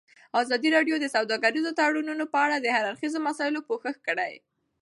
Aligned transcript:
ازادي 0.41 0.69
راډیو 0.75 0.95
د 0.99 1.05
سوداګریز 1.15 1.65
تړونونه 1.79 2.25
په 2.33 2.37
اړه 2.45 2.57
د 2.59 2.67
هر 2.75 2.83
اړخیزو 2.91 3.19
مسایلو 3.27 3.65
پوښښ 3.67 3.95
کړی. 4.07 4.33